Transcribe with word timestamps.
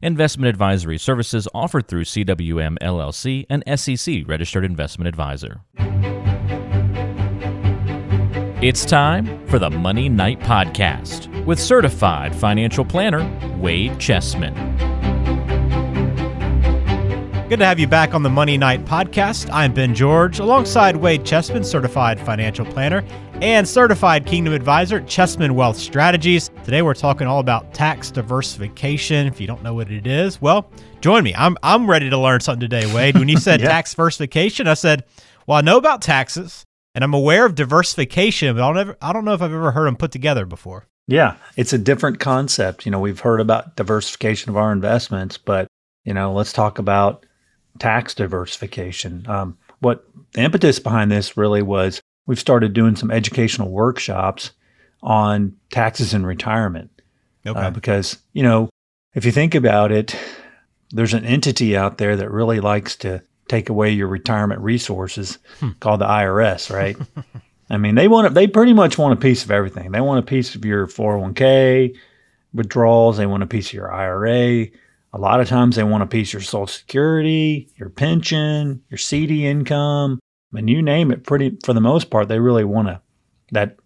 Investment 0.00 0.48
advisory 0.48 0.96
services 0.96 1.48
offered 1.52 1.88
through 1.88 2.04
CWM 2.04 2.78
LLC, 2.80 3.46
an 3.50 3.64
SEC 3.76 4.22
registered 4.28 4.64
investment 4.64 5.08
advisor. 5.08 5.62
It's 8.62 8.84
time 8.84 9.44
for 9.48 9.58
the 9.58 9.68
Money 9.70 10.08
Night 10.08 10.38
Podcast 10.38 11.44
with 11.46 11.58
certified 11.58 12.32
financial 12.32 12.84
planner 12.84 13.28
Wade 13.58 13.98
Chessman. 13.98 14.54
Good 17.48 17.58
to 17.58 17.66
have 17.66 17.80
you 17.80 17.88
back 17.88 18.14
on 18.14 18.22
the 18.22 18.30
Money 18.30 18.56
Night 18.56 18.84
Podcast. 18.84 19.50
I'm 19.52 19.74
Ben 19.74 19.96
George, 19.96 20.38
alongside 20.38 20.94
Wade 20.94 21.24
Chessman, 21.24 21.64
certified 21.64 22.20
financial 22.20 22.64
planner 22.64 23.02
and 23.42 23.66
certified 23.68 24.26
Kingdom 24.26 24.54
advisor, 24.54 25.00
Chessman 25.00 25.52
Wealth 25.56 25.76
Strategies. 25.76 26.47
Today 26.68 26.82
we're 26.82 26.92
talking 26.92 27.26
all 27.26 27.40
about 27.40 27.72
tax 27.72 28.10
diversification. 28.10 29.26
If 29.26 29.40
you 29.40 29.46
don't 29.46 29.62
know 29.62 29.72
what 29.72 29.90
it 29.90 30.06
is, 30.06 30.38
well, 30.42 30.70
join 31.00 31.24
me. 31.24 31.34
I'm 31.34 31.56
I'm 31.62 31.88
ready 31.88 32.10
to 32.10 32.18
learn 32.18 32.40
something 32.40 32.60
today, 32.60 32.94
Wade. 32.94 33.16
When 33.16 33.26
you 33.26 33.38
said 33.40 33.62
yeah. 33.62 33.68
tax 33.68 33.92
diversification, 33.92 34.68
I 34.68 34.74
said, 34.74 35.06
well, 35.46 35.56
I 35.56 35.62
know 35.62 35.78
about 35.78 36.02
taxes 36.02 36.66
and 36.94 37.02
I'm 37.02 37.14
aware 37.14 37.46
of 37.46 37.54
diversification, 37.54 38.54
but 38.54 38.62
I 38.62 38.66
don't, 38.66 38.76
ever, 38.76 38.96
I 39.00 39.14
don't 39.14 39.24
know 39.24 39.32
if 39.32 39.40
I've 39.40 39.50
ever 39.50 39.70
heard 39.70 39.86
them 39.86 39.96
put 39.96 40.12
together 40.12 40.44
before. 40.44 40.86
Yeah, 41.06 41.36
it's 41.56 41.72
a 41.72 41.78
different 41.78 42.20
concept. 42.20 42.84
You 42.84 42.92
know, 42.92 43.00
we've 43.00 43.20
heard 43.20 43.40
about 43.40 43.76
diversification 43.76 44.50
of 44.50 44.58
our 44.58 44.70
investments, 44.70 45.38
but 45.38 45.68
you 46.04 46.12
know, 46.12 46.34
let's 46.34 46.52
talk 46.52 46.78
about 46.78 47.24
tax 47.78 48.14
diversification. 48.14 49.26
Um, 49.26 49.56
what 49.80 50.04
the 50.34 50.42
impetus 50.42 50.78
behind 50.78 51.10
this 51.10 51.34
really 51.34 51.62
was 51.62 52.02
we've 52.26 52.38
started 52.38 52.74
doing 52.74 52.94
some 52.94 53.10
educational 53.10 53.70
workshops 53.70 54.50
on 55.02 55.56
taxes 55.70 56.14
and 56.14 56.26
retirement. 56.26 56.90
Uh, 57.46 57.50
okay. 57.50 57.60
Uh, 57.60 57.70
because, 57.70 58.18
you 58.32 58.42
know, 58.42 58.68
if 59.14 59.24
you 59.24 59.32
think 59.32 59.54
about 59.54 59.92
it, 59.92 60.16
there's 60.90 61.14
an 61.14 61.24
entity 61.24 61.76
out 61.76 61.98
there 61.98 62.16
that 62.16 62.30
really 62.30 62.60
likes 62.60 62.96
to 62.96 63.22
take 63.48 63.68
away 63.68 63.90
your 63.90 64.08
retirement 64.08 64.60
resources 64.60 65.38
hmm. 65.60 65.70
called 65.80 66.00
the 66.00 66.06
IRS, 66.06 66.70
right? 66.74 66.96
I 67.70 67.76
mean, 67.76 67.94
they 67.94 68.08
want 68.08 68.34
they 68.34 68.46
pretty 68.46 68.72
much 68.72 68.98
want 68.98 69.12
a 69.12 69.20
piece 69.20 69.44
of 69.44 69.50
everything. 69.50 69.92
They 69.92 70.00
want 70.00 70.20
a 70.20 70.26
piece 70.26 70.54
of 70.54 70.64
your 70.64 70.86
401k 70.86 71.96
withdrawals, 72.54 73.18
they 73.18 73.26
want 73.26 73.42
a 73.42 73.46
piece 73.46 73.68
of 73.68 73.74
your 73.74 73.92
IRA. 73.92 74.68
A 75.14 75.18
lot 75.18 75.40
of 75.40 75.48
times 75.48 75.76
they 75.76 75.84
want 75.84 76.02
a 76.02 76.06
piece 76.06 76.30
of 76.30 76.34
your 76.34 76.42
social 76.42 76.66
security, 76.66 77.68
your 77.76 77.88
pension, 77.88 78.82
your 78.90 78.98
CD 78.98 79.46
income, 79.46 80.18
and 80.54 80.68
you 80.68 80.82
name 80.82 81.10
it 81.10 81.24
pretty 81.24 81.56
for 81.64 81.72
the 81.72 81.80
most 81.80 82.10
part 82.10 82.28
they 82.28 82.40
really 82.40 82.64
want 82.64 82.88
to 82.88 83.00
that 83.52 83.76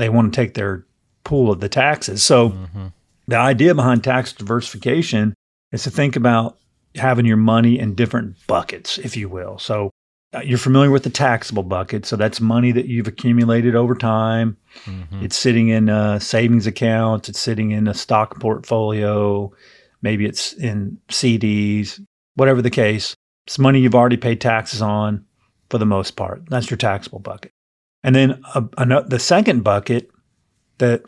they 0.00 0.08
want 0.08 0.32
to 0.32 0.36
take 0.40 0.54
their 0.54 0.84
pool 1.24 1.50
of 1.50 1.60
the 1.60 1.68
taxes. 1.68 2.22
So 2.22 2.50
mm-hmm. 2.50 2.86
the 3.28 3.36
idea 3.36 3.74
behind 3.74 4.02
tax 4.02 4.32
diversification 4.32 5.34
is 5.72 5.84
to 5.84 5.90
think 5.90 6.16
about 6.16 6.58
having 6.96 7.26
your 7.26 7.36
money 7.36 7.78
in 7.78 7.94
different 7.94 8.34
buckets, 8.46 8.98
if 8.98 9.16
you 9.16 9.28
will. 9.28 9.58
So 9.58 9.90
uh, 10.32 10.40
you're 10.40 10.58
familiar 10.58 10.90
with 10.90 11.02
the 11.02 11.10
taxable 11.10 11.62
bucket. 11.62 12.06
So 12.06 12.16
that's 12.16 12.40
money 12.40 12.72
that 12.72 12.86
you've 12.86 13.08
accumulated 13.08 13.74
over 13.74 13.94
time. 13.94 14.56
Mm-hmm. 14.84 15.24
It's 15.24 15.36
sitting 15.36 15.68
in 15.68 15.88
a 15.88 16.20
savings 16.20 16.66
accounts, 16.66 17.28
it's 17.28 17.40
sitting 17.40 17.70
in 17.70 17.88
a 17.88 17.94
stock 17.94 18.40
portfolio, 18.40 19.52
maybe 20.02 20.26
it's 20.26 20.52
in 20.54 20.98
CDs, 21.08 22.00
whatever 22.34 22.62
the 22.62 22.70
case. 22.70 23.14
It's 23.46 23.58
money 23.58 23.80
you've 23.80 23.94
already 23.94 24.16
paid 24.16 24.40
taxes 24.40 24.80
on 24.80 25.24
for 25.68 25.78
the 25.78 25.86
most 25.86 26.12
part. 26.12 26.48
That's 26.48 26.70
your 26.70 26.78
taxable 26.78 27.18
bucket. 27.18 27.52
And 28.02 28.14
then 28.14 28.42
a, 28.54 28.64
a, 28.78 29.04
the 29.04 29.18
second 29.18 29.62
bucket 29.62 30.10
that 30.78 31.02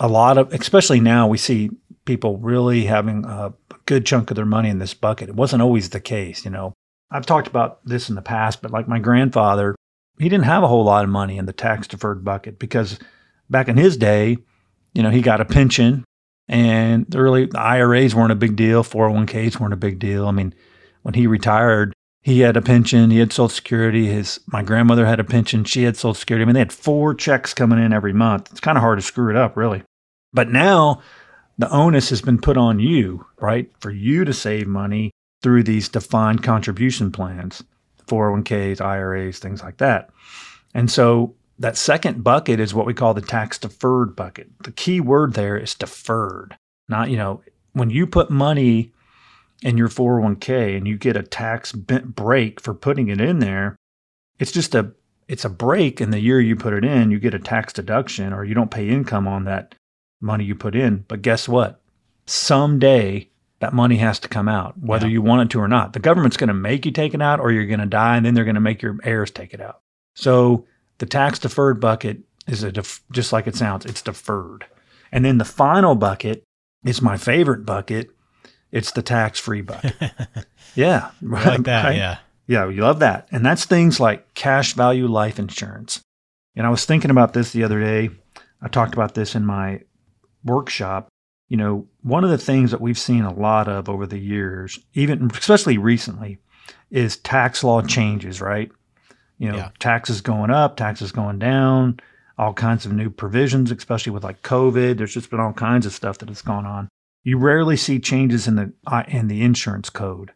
a 0.00 0.08
lot 0.08 0.38
of, 0.38 0.52
especially 0.52 1.00
now, 1.00 1.28
we 1.28 1.38
see 1.38 1.70
people 2.04 2.38
really 2.38 2.84
having 2.84 3.24
a 3.24 3.54
good 3.86 4.04
chunk 4.06 4.30
of 4.30 4.36
their 4.36 4.44
money 4.44 4.68
in 4.68 4.78
this 4.78 4.94
bucket. 4.94 5.28
It 5.28 5.36
wasn't 5.36 5.62
always 5.62 5.90
the 5.90 6.00
case, 6.00 6.44
you 6.44 6.50
know. 6.50 6.72
I've 7.10 7.26
talked 7.26 7.46
about 7.46 7.84
this 7.84 8.08
in 8.08 8.14
the 8.14 8.22
past, 8.22 8.60
but 8.60 8.70
like 8.70 8.88
my 8.88 8.98
grandfather, 8.98 9.76
he 10.18 10.28
didn't 10.28 10.44
have 10.44 10.62
a 10.62 10.68
whole 10.68 10.84
lot 10.84 11.04
of 11.04 11.10
money 11.10 11.38
in 11.38 11.46
the 11.46 11.52
tax 11.52 11.86
deferred 11.86 12.24
bucket 12.24 12.58
because 12.58 12.98
back 13.48 13.68
in 13.68 13.76
his 13.76 13.96
day, 13.96 14.36
you 14.94 15.02
know, 15.02 15.10
he 15.10 15.20
got 15.20 15.40
a 15.40 15.44
pension 15.44 16.04
and 16.48 17.06
the 17.08 17.18
early 17.18 17.46
the 17.46 17.58
IRAs 17.58 18.14
weren't 18.14 18.32
a 18.32 18.36
big 18.36 18.56
deal, 18.56 18.82
401ks 18.82 19.58
weren't 19.58 19.72
a 19.72 19.78
big 19.78 19.98
deal. 19.98 20.26
I 20.26 20.32
mean, 20.32 20.54
when 21.02 21.14
he 21.14 21.26
retired, 21.26 21.94
he 22.24 22.40
had 22.40 22.56
a 22.56 22.62
pension, 22.62 23.10
he 23.10 23.18
had 23.18 23.34
Social 23.34 23.50
Security. 23.50 24.06
His 24.06 24.40
my 24.46 24.62
grandmother 24.62 25.04
had 25.04 25.20
a 25.20 25.24
pension, 25.24 25.62
she 25.64 25.82
had 25.82 25.94
Social 25.94 26.14
Security. 26.14 26.42
I 26.42 26.46
mean, 26.46 26.54
they 26.54 26.60
had 26.60 26.72
four 26.72 27.14
checks 27.14 27.52
coming 27.52 27.78
in 27.78 27.92
every 27.92 28.14
month. 28.14 28.50
It's 28.50 28.60
kind 28.60 28.78
of 28.78 28.82
hard 28.82 28.98
to 28.98 29.02
screw 29.02 29.28
it 29.28 29.36
up, 29.36 29.58
really. 29.58 29.82
But 30.32 30.50
now 30.50 31.02
the 31.58 31.70
onus 31.70 32.08
has 32.08 32.22
been 32.22 32.40
put 32.40 32.56
on 32.56 32.80
you, 32.80 33.26
right? 33.38 33.70
For 33.78 33.90
you 33.90 34.24
to 34.24 34.32
save 34.32 34.66
money 34.66 35.10
through 35.42 35.64
these 35.64 35.90
defined 35.90 36.42
contribution 36.42 37.12
plans, 37.12 37.62
401ks, 38.06 38.80
IRAs, 38.80 39.38
things 39.38 39.62
like 39.62 39.76
that. 39.76 40.08
And 40.72 40.90
so 40.90 41.34
that 41.58 41.76
second 41.76 42.24
bucket 42.24 42.58
is 42.58 42.72
what 42.72 42.86
we 42.86 42.94
call 42.94 43.12
the 43.12 43.20
tax 43.20 43.58
deferred 43.58 44.16
bucket. 44.16 44.48
The 44.62 44.72
key 44.72 44.98
word 44.98 45.34
there 45.34 45.58
is 45.58 45.74
deferred. 45.74 46.56
Not, 46.88 47.10
you 47.10 47.18
know, 47.18 47.42
when 47.74 47.90
you 47.90 48.06
put 48.06 48.30
money 48.30 48.92
in 49.64 49.78
your 49.78 49.88
401k 49.88 50.76
and 50.76 50.86
you 50.86 50.96
get 50.96 51.16
a 51.16 51.22
tax 51.22 51.72
break 51.72 52.60
for 52.60 52.74
putting 52.74 53.08
it 53.08 53.20
in 53.20 53.40
there, 53.40 53.76
it's 54.38 54.52
just 54.52 54.74
a 54.74 54.92
it's 55.26 55.44
a 55.44 55.48
break 55.48 56.02
in 56.02 56.10
the 56.10 56.20
year 56.20 56.38
you 56.38 56.54
put 56.54 56.74
it 56.74 56.84
in, 56.84 57.10
you 57.10 57.18
get 57.18 57.32
a 57.32 57.38
tax 57.38 57.72
deduction 57.72 58.34
or 58.34 58.44
you 58.44 58.54
don't 58.54 58.70
pay 58.70 58.90
income 58.90 59.26
on 59.26 59.44
that 59.44 59.74
money 60.20 60.44
you 60.44 60.54
put 60.54 60.76
in. 60.76 61.06
But 61.08 61.22
guess 61.22 61.48
what? 61.48 61.80
Someday 62.26 63.30
that 63.60 63.72
money 63.72 63.96
has 63.96 64.18
to 64.18 64.28
come 64.28 64.48
out, 64.48 64.74
whether 64.78 65.06
yeah. 65.06 65.14
you 65.14 65.22
want 65.22 65.40
it 65.40 65.50
to 65.52 65.60
or 65.60 65.68
not. 65.68 65.94
The 65.94 65.98
government's 65.98 66.36
going 66.36 66.48
to 66.48 66.54
make 66.54 66.84
you 66.84 66.92
take 66.92 67.14
it 67.14 67.22
out 67.22 67.40
or 67.40 67.50
you're 67.50 67.64
going 67.64 67.80
to 67.80 67.86
die 67.86 68.18
and 68.18 68.26
then 68.26 68.34
they're 68.34 68.44
going 68.44 68.56
to 68.56 68.60
make 68.60 68.82
your 68.82 68.98
heirs 69.02 69.30
take 69.30 69.54
it 69.54 69.62
out. 69.62 69.80
So 70.14 70.66
the 70.98 71.06
tax 71.06 71.38
deferred 71.38 71.80
bucket 71.80 72.18
is 72.46 72.62
a 72.62 72.70
def- 72.70 73.02
just 73.10 73.32
like 73.32 73.46
it 73.46 73.56
sounds, 73.56 73.86
it's 73.86 74.02
deferred. 74.02 74.66
And 75.10 75.24
then 75.24 75.38
the 75.38 75.46
final 75.46 75.94
bucket 75.94 76.44
is 76.84 77.00
my 77.00 77.16
favorite 77.16 77.64
bucket. 77.64 78.10
It's 78.74 78.90
the 78.90 79.02
tax 79.02 79.38
free 79.38 79.60
bucket. 79.60 79.94
yeah. 80.74 81.12
I 81.22 81.48
like 81.48 81.62
that. 81.62 81.84
Right? 81.84 81.96
Yeah. 81.96 82.18
Yeah. 82.48 82.68
You 82.68 82.82
love 82.82 82.98
that. 82.98 83.28
And 83.30 83.46
that's 83.46 83.64
things 83.64 84.00
like 84.00 84.34
cash 84.34 84.74
value 84.74 85.06
life 85.06 85.38
insurance. 85.38 86.02
And 86.56 86.66
I 86.66 86.70
was 86.70 86.84
thinking 86.84 87.12
about 87.12 87.34
this 87.34 87.52
the 87.52 87.62
other 87.62 87.80
day. 87.80 88.10
I 88.60 88.66
talked 88.66 88.92
about 88.92 89.14
this 89.14 89.36
in 89.36 89.46
my 89.46 89.82
workshop. 90.44 91.06
You 91.48 91.56
know, 91.56 91.86
one 92.02 92.24
of 92.24 92.30
the 92.30 92.38
things 92.38 92.72
that 92.72 92.80
we've 92.80 92.98
seen 92.98 93.22
a 93.22 93.32
lot 93.32 93.68
of 93.68 93.88
over 93.88 94.06
the 94.06 94.18
years, 94.18 94.80
even 94.94 95.30
especially 95.32 95.78
recently, 95.78 96.38
is 96.90 97.16
tax 97.18 97.62
law 97.62 97.80
changes, 97.80 98.40
right? 98.40 98.72
You 99.38 99.52
know, 99.52 99.56
yeah. 99.56 99.70
taxes 99.78 100.20
going 100.20 100.50
up, 100.50 100.76
taxes 100.76 101.12
going 101.12 101.38
down, 101.38 102.00
all 102.38 102.54
kinds 102.54 102.86
of 102.86 102.92
new 102.92 103.08
provisions, 103.10 103.70
especially 103.70 104.10
with 104.10 104.24
like 104.24 104.42
COVID. 104.42 104.98
There's 104.98 105.14
just 105.14 105.30
been 105.30 105.40
all 105.40 105.52
kinds 105.52 105.86
of 105.86 105.92
stuff 105.92 106.18
that 106.18 106.28
has 106.28 106.42
gone 106.42 106.66
on. 106.66 106.88
You 107.24 107.38
rarely 107.38 107.76
see 107.76 107.98
changes 107.98 108.46
in 108.46 108.56
the 108.56 108.72
uh, 108.86 109.04
in 109.08 109.28
the 109.28 109.42
insurance 109.42 109.90
code. 109.90 110.32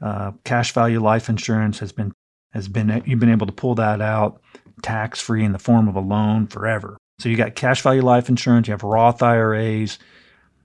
Uh, 0.00 0.32
cash 0.44 0.72
value 0.72 1.00
life 1.00 1.28
insurance 1.28 1.78
has 1.78 1.92
been 1.92 2.12
has 2.52 2.68
been 2.68 3.02
you've 3.06 3.20
been 3.20 3.30
able 3.30 3.46
to 3.46 3.52
pull 3.52 3.76
that 3.76 4.00
out 4.00 4.40
tax 4.82 5.20
free 5.20 5.44
in 5.44 5.52
the 5.52 5.58
form 5.58 5.88
of 5.88 5.96
a 5.96 6.00
loan 6.00 6.46
forever. 6.46 6.98
So 7.18 7.28
you 7.28 7.36
got 7.36 7.54
cash 7.54 7.80
value 7.82 8.02
life 8.02 8.28
insurance, 8.28 8.68
you 8.68 8.72
have 8.72 8.82
Roth 8.82 9.22
IRAs, 9.22 9.98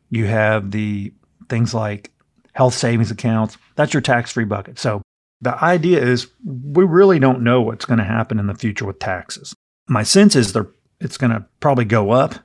you 0.09 0.25
have 0.25 0.71
the 0.71 1.13
things 1.47 1.73
like 1.73 2.11
health 2.53 2.73
savings 2.73 3.11
accounts. 3.11 3.57
That's 3.75 3.93
your 3.93 4.01
tax 4.01 4.31
free 4.31 4.45
bucket. 4.45 4.77
So 4.77 5.01
the 5.39 5.61
idea 5.63 6.03
is 6.03 6.27
we 6.43 6.83
really 6.83 7.19
don't 7.19 7.43
know 7.43 7.61
what's 7.61 7.85
going 7.85 7.99
to 7.99 8.03
happen 8.03 8.39
in 8.39 8.47
the 8.47 8.55
future 8.55 8.85
with 8.85 8.99
taxes. 8.99 9.55
My 9.87 10.03
sense 10.03 10.35
is 10.35 10.53
they're, 10.53 10.69
it's 10.99 11.17
going 11.17 11.31
to 11.31 11.45
probably 11.59 11.85
go 11.85 12.11
up 12.11 12.35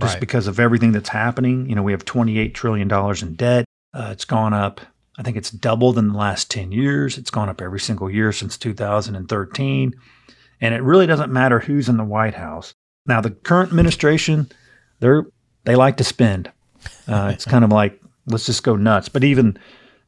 just 0.00 0.14
right. 0.14 0.20
because 0.20 0.46
of 0.46 0.58
everything 0.58 0.92
that's 0.92 1.08
happening. 1.08 1.68
You 1.68 1.74
know, 1.74 1.82
we 1.82 1.92
have 1.92 2.04
$28 2.04 2.54
trillion 2.54 2.90
in 3.22 3.34
debt. 3.34 3.64
Uh, 3.92 4.08
it's 4.12 4.24
gone 4.24 4.52
up. 4.52 4.80
I 5.16 5.22
think 5.22 5.36
it's 5.36 5.50
doubled 5.50 5.98
in 5.98 6.08
the 6.08 6.18
last 6.18 6.50
10 6.50 6.72
years. 6.72 7.18
It's 7.18 7.30
gone 7.30 7.48
up 7.48 7.60
every 7.60 7.78
single 7.78 8.10
year 8.10 8.32
since 8.32 8.58
2013. 8.58 9.94
And 10.60 10.74
it 10.74 10.82
really 10.82 11.06
doesn't 11.06 11.32
matter 11.32 11.60
who's 11.60 11.88
in 11.88 11.96
the 11.96 12.04
White 12.04 12.34
House. 12.34 12.74
Now, 13.06 13.20
the 13.20 13.30
current 13.30 13.70
administration, 13.70 14.50
they're, 14.98 15.26
they 15.64 15.76
like 15.76 15.98
to 15.98 16.04
spend. 16.04 16.50
Uh, 17.06 17.30
it's 17.32 17.44
kind 17.44 17.64
of 17.64 17.70
like, 17.70 18.00
let's 18.26 18.46
just 18.46 18.62
go 18.62 18.76
nuts. 18.76 19.08
But 19.08 19.24
even 19.24 19.58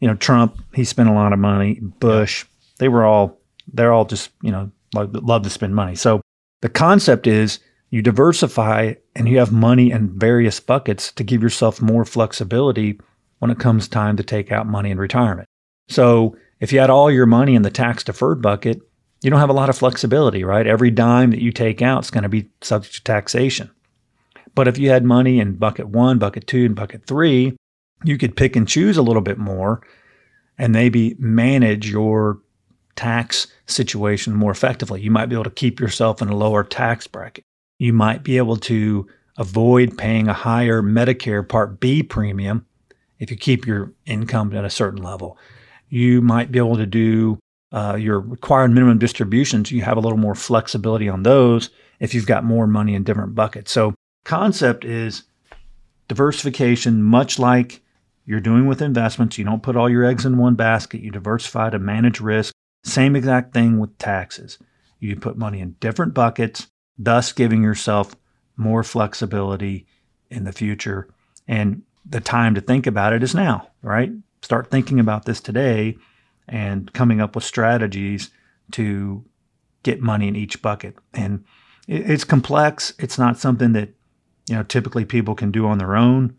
you 0.00 0.08
know, 0.08 0.14
Trump, 0.14 0.58
he 0.74 0.84
spent 0.84 1.08
a 1.08 1.12
lot 1.12 1.32
of 1.32 1.38
money. 1.38 1.80
Bush, 1.80 2.44
they 2.78 2.88
were 2.88 3.04
all, 3.04 3.38
they're 3.72 3.92
all 3.92 4.04
just, 4.04 4.30
you 4.42 4.50
know, 4.50 4.70
love, 4.94 5.14
love 5.14 5.42
to 5.42 5.50
spend 5.50 5.74
money. 5.74 5.94
So 5.94 6.20
the 6.60 6.68
concept 6.68 7.26
is 7.26 7.60
you 7.90 8.02
diversify 8.02 8.94
and 9.14 9.28
you 9.28 9.38
have 9.38 9.52
money 9.52 9.90
in 9.90 10.18
various 10.18 10.60
buckets 10.60 11.12
to 11.12 11.24
give 11.24 11.42
yourself 11.42 11.80
more 11.80 12.04
flexibility 12.04 13.00
when 13.38 13.50
it 13.50 13.58
comes 13.58 13.88
time 13.88 14.16
to 14.16 14.22
take 14.22 14.50
out 14.50 14.66
money 14.66 14.90
in 14.90 14.98
retirement. 14.98 15.48
So 15.88 16.36
if 16.60 16.72
you 16.72 16.80
had 16.80 16.90
all 16.90 17.10
your 17.10 17.26
money 17.26 17.54
in 17.54 17.62
the 17.62 17.70
tax 17.70 18.02
deferred 18.02 18.42
bucket, 18.42 18.80
you 19.22 19.30
don't 19.30 19.40
have 19.40 19.50
a 19.50 19.54
lot 19.54 19.68
of 19.68 19.78
flexibility, 19.78 20.44
right? 20.44 20.66
Every 20.66 20.90
dime 20.90 21.30
that 21.30 21.42
you 21.42 21.52
take 21.52 21.80
out 21.80 22.04
is 22.04 22.10
going 22.10 22.22
to 22.22 22.28
be 22.28 22.50
subject 22.60 22.96
to 22.96 23.04
taxation. 23.04 23.70
But 24.54 24.68
if 24.68 24.78
you 24.78 24.90
had 24.90 25.04
money 25.04 25.38
in 25.38 25.56
bucket 25.56 25.88
one, 25.88 26.18
bucket 26.18 26.46
two, 26.46 26.64
and 26.64 26.74
bucket 26.74 27.06
three, 27.06 27.56
you 28.04 28.18
could 28.18 28.36
pick 28.36 28.56
and 28.56 28.66
choose 28.66 28.96
a 28.96 29.02
little 29.02 29.22
bit 29.22 29.38
more 29.38 29.82
and 30.58 30.72
maybe 30.72 31.14
manage 31.18 31.90
your 31.90 32.40
tax 32.94 33.46
situation 33.66 34.34
more 34.34 34.50
effectively. 34.50 35.02
You 35.02 35.10
might 35.10 35.26
be 35.26 35.36
able 35.36 35.44
to 35.44 35.50
keep 35.50 35.78
yourself 35.78 36.22
in 36.22 36.28
a 36.28 36.36
lower 36.36 36.64
tax 36.64 37.06
bracket. 37.06 37.44
You 37.78 37.92
might 37.92 38.22
be 38.22 38.36
able 38.38 38.56
to 38.58 39.06
avoid 39.36 39.98
paying 39.98 40.28
a 40.28 40.32
higher 40.32 40.82
Medicare 40.82 41.46
Part 41.46 41.78
B 41.78 42.02
premium 42.02 42.66
if 43.18 43.30
you 43.30 43.36
keep 43.36 43.66
your 43.66 43.92
income 44.06 44.54
at 44.54 44.64
a 44.64 44.70
certain 44.70 45.02
level. 45.02 45.38
You 45.88 46.20
might 46.22 46.50
be 46.50 46.58
able 46.58 46.76
to 46.76 46.86
do 46.86 47.38
uh, 47.72 47.96
your 47.96 48.20
required 48.20 48.70
minimum 48.70 48.98
distributions. 48.98 49.70
You 49.70 49.82
have 49.82 49.96
a 49.96 50.00
little 50.00 50.18
more 50.18 50.34
flexibility 50.34 51.08
on 51.08 51.22
those 51.22 51.70
if 52.00 52.14
you've 52.14 52.26
got 52.26 52.44
more 52.44 52.66
money 52.66 52.94
in 52.94 53.04
different 53.04 53.34
buckets. 53.34 53.72
So, 53.72 53.94
concept 54.24 54.84
is 54.84 55.24
diversification, 56.08 57.02
much 57.02 57.38
like 57.38 57.82
you're 58.24 58.40
doing 58.40 58.66
with 58.66 58.82
investments. 58.82 59.38
You 59.38 59.44
don't 59.44 59.62
put 59.62 59.76
all 59.76 59.88
your 59.88 60.04
eggs 60.04 60.24
in 60.24 60.38
one 60.38 60.54
basket, 60.54 61.00
you 61.00 61.10
diversify 61.10 61.70
to 61.70 61.78
manage 61.78 62.20
risk. 62.20 62.52
Same 62.84 63.16
exact 63.16 63.52
thing 63.52 63.78
with 63.78 63.96
taxes. 63.98 64.58
You 64.98 65.16
put 65.16 65.36
money 65.36 65.60
in 65.60 65.76
different 65.80 66.14
buckets, 66.14 66.68
thus 66.98 67.32
giving 67.32 67.62
yourself 67.62 68.16
more 68.56 68.82
flexibility 68.82 69.86
in 70.30 70.44
the 70.44 70.52
future. 70.52 71.08
And 71.46 71.82
the 72.08 72.20
time 72.20 72.54
to 72.54 72.60
think 72.60 72.86
about 72.86 73.12
it 73.12 73.22
is 73.22 73.34
now, 73.34 73.68
right? 73.82 74.10
Start 74.42 74.70
thinking 74.70 75.00
about 75.00 75.24
this 75.24 75.40
today 75.40 75.96
and 76.48 76.92
coming 76.92 77.20
up 77.20 77.34
with 77.34 77.44
strategies 77.44 78.30
to 78.72 79.24
get 79.82 80.00
money 80.00 80.28
in 80.28 80.36
each 80.36 80.62
bucket. 80.62 80.96
And 81.12 81.44
it's 81.88 82.24
complex. 82.24 82.94
It's 82.98 83.18
not 83.18 83.38
something 83.38 83.72
that, 83.72 83.90
you 84.48 84.56
know, 84.56 84.62
typically 84.62 85.04
people 85.04 85.34
can 85.34 85.50
do 85.50 85.66
on 85.66 85.78
their 85.78 85.96
own 85.96 86.36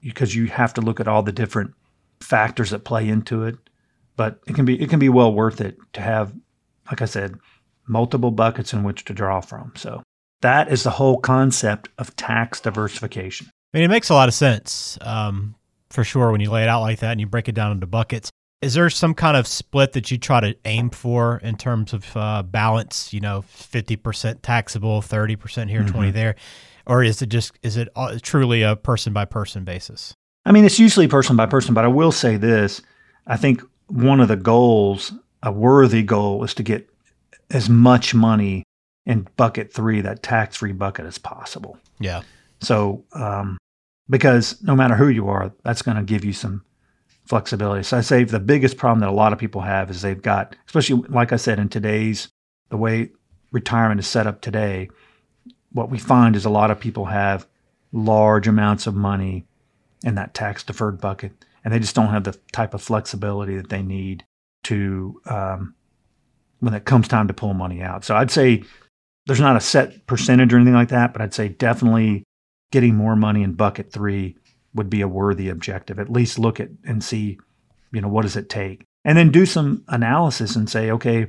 because 0.00 0.34
you 0.34 0.46
have 0.46 0.74
to 0.74 0.80
look 0.80 1.00
at 1.00 1.08
all 1.08 1.22
the 1.22 1.32
different 1.32 1.74
factors 2.20 2.70
that 2.70 2.84
play 2.84 3.08
into 3.08 3.44
it. 3.44 3.56
But 4.16 4.40
it 4.46 4.54
can 4.54 4.64
be 4.64 4.80
it 4.80 4.88
can 4.88 5.00
be 5.00 5.08
well 5.08 5.32
worth 5.32 5.60
it 5.60 5.76
to 5.94 6.00
have, 6.00 6.32
like 6.88 7.02
I 7.02 7.06
said, 7.06 7.34
multiple 7.86 8.30
buckets 8.30 8.72
in 8.72 8.82
which 8.82 9.04
to 9.04 9.14
draw 9.14 9.40
from. 9.40 9.72
So 9.76 10.02
that 10.42 10.70
is 10.70 10.82
the 10.82 10.90
whole 10.90 11.18
concept 11.18 11.88
of 11.98 12.14
tax 12.16 12.60
diversification. 12.60 13.48
I 13.72 13.78
mean, 13.78 13.84
it 13.84 13.88
makes 13.88 14.10
a 14.10 14.14
lot 14.14 14.28
of 14.28 14.34
sense 14.34 14.98
um, 15.00 15.54
for 15.90 16.04
sure 16.04 16.30
when 16.30 16.40
you 16.40 16.50
lay 16.50 16.62
it 16.62 16.68
out 16.68 16.82
like 16.82 17.00
that 17.00 17.12
and 17.12 17.20
you 17.20 17.26
break 17.26 17.48
it 17.48 17.54
down 17.54 17.72
into 17.72 17.86
buckets. 17.86 18.30
Is 18.62 18.74
there 18.74 18.88
some 18.88 19.14
kind 19.14 19.36
of 19.36 19.46
split 19.46 19.92
that 19.92 20.10
you 20.10 20.16
try 20.16 20.40
to 20.40 20.56
aim 20.64 20.88
for 20.88 21.38
in 21.42 21.56
terms 21.56 21.92
of 21.92 22.16
uh, 22.16 22.42
balance? 22.42 23.12
You 23.12 23.20
know, 23.20 23.42
fifty 23.42 23.96
percent 23.96 24.42
taxable, 24.42 25.02
thirty 25.02 25.36
percent 25.36 25.70
here, 25.70 25.80
mm-hmm. 25.80 25.92
twenty 25.92 26.10
there, 26.12 26.36
or 26.86 27.02
is 27.02 27.20
it 27.20 27.26
just 27.26 27.52
is 27.62 27.76
it 27.76 27.88
uh, 27.94 28.18
truly 28.22 28.62
a 28.62 28.76
person 28.76 29.12
by 29.12 29.26
person 29.26 29.64
basis? 29.64 30.14
I 30.46 30.52
mean, 30.52 30.64
it's 30.64 30.78
usually 30.78 31.08
person 31.08 31.36
by 31.36 31.46
person, 31.46 31.74
but 31.74 31.84
I 31.84 31.88
will 31.88 32.12
say 32.12 32.36
this: 32.36 32.80
I 33.26 33.36
think 33.36 33.60
one 33.88 34.20
of 34.20 34.28
the 34.28 34.36
goals, 34.36 35.12
a 35.42 35.52
worthy 35.52 36.02
goal, 36.02 36.42
is 36.44 36.54
to 36.54 36.62
get 36.62 36.88
as 37.50 37.68
much 37.68 38.14
money 38.14 38.64
in 39.06 39.28
bucket 39.36 39.72
three, 39.72 40.00
that 40.00 40.22
tax 40.22 40.56
free 40.56 40.72
bucket, 40.72 41.06
as 41.06 41.18
possible. 41.18 41.78
Yeah. 42.00 42.22
So, 42.60 43.04
um, 43.12 43.58
because 44.08 44.62
no 44.62 44.74
matter 44.74 44.94
who 44.94 45.08
you 45.08 45.28
are, 45.28 45.52
that's 45.62 45.82
going 45.82 45.96
to 45.96 46.02
give 46.02 46.24
you 46.24 46.32
some 46.32 46.64
flexibility. 47.26 47.82
So 47.82 47.98
I 47.98 48.00
say 48.00 48.24
the 48.24 48.40
biggest 48.40 48.76
problem 48.76 49.00
that 49.00 49.08
a 49.08 49.12
lot 49.12 49.32
of 49.32 49.38
people 49.38 49.62
have 49.62 49.90
is 49.90 50.02
they've 50.02 50.20
got, 50.20 50.56
especially 50.66 51.02
like 51.08 51.32
I 51.32 51.36
said, 51.36 51.58
in 51.58 51.68
today's 51.68 52.28
the 52.68 52.76
way 52.76 53.10
retirement 53.50 54.00
is 54.00 54.06
set 54.06 54.26
up 54.26 54.40
today, 54.40 54.90
what 55.72 55.90
we 55.90 55.98
find 55.98 56.36
is 56.36 56.44
a 56.44 56.50
lot 56.50 56.70
of 56.70 56.80
people 56.80 57.06
have 57.06 57.46
large 57.92 58.48
amounts 58.48 58.86
of 58.86 58.94
money 58.94 59.46
in 60.04 60.16
that 60.16 60.34
tax 60.34 60.62
deferred 60.62 61.00
bucket, 61.00 61.32
and 61.64 61.72
they 61.72 61.78
just 61.78 61.94
don't 61.94 62.10
have 62.10 62.24
the 62.24 62.38
type 62.52 62.74
of 62.74 62.82
flexibility 62.82 63.56
that 63.56 63.70
they 63.70 63.82
need 63.82 64.24
to 64.64 65.20
um, 65.26 65.74
when 66.64 66.74
it 66.74 66.84
comes 66.84 67.08
time 67.08 67.28
to 67.28 67.34
pull 67.34 67.54
money 67.54 67.82
out. 67.82 68.04
So 68.04 68.16
I'd 68.16 68.30
say 68.30 68.64
there's 69.26 69.40
not 69.40 69.56
a 69.56 69.60
set 69.60 70.06
percentage 70.06 70.52
or 70.52 70.56
anything 70.56 70.74
like 70.74 70.88
that, 70.88 71.12
but 71.12 71.22
I'd 71.22 71.34
say 71.34 71.48
definitely 71.48 72.24
getting 72.72 72.94
more 72.94 73.16
money 73.16 73.42
in 73.42 73.52
bucket 73.52 73.92
three 73.92 74.36
would 74.74 74.90
be 74.90 75.00
a 75.00 75.08
worthy 75.08 75.48
objective. 75.48 75.98
At 75.98 76.10
least 76.10 76.38
look 76.38 76.58
at 76.60 76.70
and 76.84 77.04
see, 77.04 77.38
you 77.92 78.00
know, 78.00 78.08
what 78.08 78.22
does 78.22 78.36
it 78.36 78.48
take, 78.48 78.84
and 79.04 79.16
then 79.16 79.30
do 79.30 79.46
some 79.46 79.84
analysis 79.88 80.56
and 80.56 80.68
say, 80.68 80.90
okay, 80.90 81.26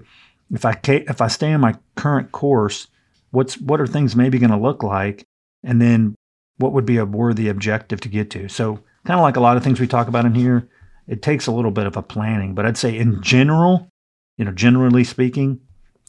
if 0.51 0.65
I 0.65 0.79
if 0.85 1.21
I 1.21 1.27
stay 1.27 1.53
on 1.53 1.61
my 1.61 1.75
current 1.95 2.31
course, 2.31 2.87
what's 3.31 3.59
what 3.59 3.81
are 3.81 3.87
things 3.87 4.15
maybe 4.15 4.39
going 4.39 4.51
to 4.51 4.57
look 4.57 4.83
like, 4.83 5.23
and 5.63 5.81
then 5.81 6.15
what 6.57 6.73
would 6.73 6.85
be 6.85 6.97
a 6.97 7.05
worthy 7.05 7.49
objective 7.49 7.99
to 8.01 8.09
get 8.09 8.29
to. 8.31 8.47
So 8.47 8.79
kind 9.05 9.19
of 9.19 9.23
like 9.23 9.35
a 9.35 9.41
lot 9.41 9.57
of 9.57 9.63
things 9.63 9.79
we 9.79 9.87
talk 9.87 10.07
about 10.07 10.25
in 10.25 10.33
here, 10.33 10.67
it 11.07 11.21
takes 11.21 11.47
a 11.47 11.51
little 11.51 11.71
bit 11.71 11.85
of 11.85 11.97
a 11.97 12.01
planning, 12.01 12.55
but 12.55 12.65
I'd 12.65 12.77
say 12.77 12.97
in 12.97 13.21
general, 13.21 13.89
you 14.37 14.45
know, 14.45 14.51
generally 14.51 15.03
speaking, 15.03 15.59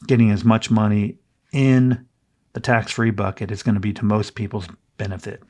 getting 0.05 0.31
as 0.31 0.43
much 0.43 0.69
money 0.69 1.17
in 1.51 2.05
the 2.53 2.59
tax 2.59 2.91
free 2.91 3.11
bucket 3.11 3.51
is 3.51 3.63
going 3.63 3.75
to 3.75 3.81
be 3.81 3.93
to 3.93 4.05
most 4.05 4.35
people's 4.35 4.67
benefit. 4.97 5.43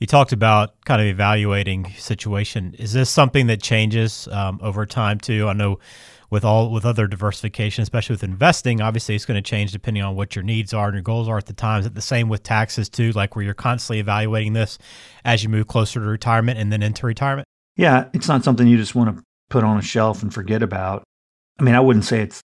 You 0.00 0.06
talked 0.06 0.32
about 0.32 0.80
kind 0.84 1.00
of 1.00 1.08
evaluating 1.08 1.92
situation. 1.96 2.74
Is 2.78 2.92
this 2.92 3.10
something 3.10 3.48
that 3.48 3.60
changes 3.60 4.28
um, 4.30 4.60
over 4.62 4.86
time 4.86 5.18
too? 5.18 5.48
I 5.48 5.54
know 5.54 5.80
with 6.30 6.44
all 6.44 6.70
with 6.70 6.84
other 6.84 7.08
diversification, 7.08 7.82
especially 7.82 8.14
with 8.14 8.22
investing, 8.22 8.80
obviously 8.80 9.16
it's 9.16 9.24
going 9.24 9.42
to 9.42 9.50
change 9.50 9.72
depending 9.72 10.02
on 10.02 10.14
what 10.14 10.36
your 10.36 10.44
needs 10.44 10.72
are 10.72 10.86
and 10.86 10.94
your 10.94 11.02
goals 11.02 11.26
are 11.26 11.38
at 11.38 11.46
the 11.46 11.52
time. 11.52 11.80
Is 11.80 11.86
it 11.86 11.94
the 11.94 12.02
same 12.02 12.28
with 12.28 12.44
taxes 12.44 12.88
too? 12.88 13.10
Like 13.12 13.34
where 13.34 13.44
you're 13.44 13.54
constantly 13.54 13.98
evaluating 13.98 14.52
this 14.52 14.78
as 15.24 15.42
you 15.42 15.48
move 15.48 15.66
closer 15.66 15.98
to 16.00 16.06
retirement 16.06 16.58
and 16.60 16.72
then 16.72 16.82
into 16.82 17.06
retirement? 17.06 17.46
Yeah, 17.76 18.08
it's 18.12 18.28
not 18.28 18.44
something 18.44 18.68
you 18.68 18.76
just 18.76 18.94
want 18.94 19.16
to 19.16 19.22
put 19.48 19.64
on 19.64 19.78
a 19.78 19.82
shelf 19.82 20.22
and 20.22 20.32
forget 20.32 20.62
about. 20.62 21.02
I 21.58 21.62
mean, 21.62 21.74
I 21.74 21.80
wouldn't 21.80 22.04
say 22.04 22.22
it 22.22 22.40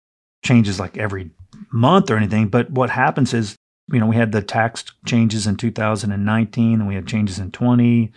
changes 0.44 0.78
like 0.78 0.96
every 0.96 1.30
month 1.72 2.10
or 2.10 2.16
anything, 2.16 2.48
but 2.48 2.70
what 2.70 2.90
happens 2.90 3.34
is 3.34 3.56
you 3.92 3.98
know, 3.98 4.06
we 4.06 4.16
had 4.16 4.32
the 4.32 4.42
tax 4.42 4.84
changes 5.04 5.46
in 5.46 5.56
2019 5.56 6.74
and 6.74 6.88
we 6.88 6.94
had 6.94 7.06
changes 7.06 7.38
in 7.38 7.50
20, 7.50 8.12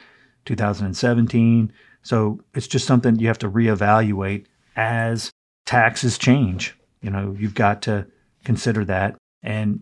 2017. 0.46 1.74
So 2.04 2.40
it's 2.54 2.68
just 2.68 2.86
something 2.86 3.18
you 3.18 3.28
have 3.28 3.40
to 3.40 3.50
reevaluate 3.50 4.46
as 4.76 5.32
taxes 5.66 6.18
change. 6.18 6.76
You 7.02 7.10
know, 7.10 7.36
you've 7.38 7.56
got 7.56 7.82
to 7.84 8.06
consider 8.44 8.86
that. 8.86 9.16
And 9.42 9.82